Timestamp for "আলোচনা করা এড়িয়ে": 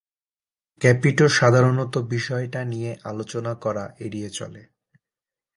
3.03-4.29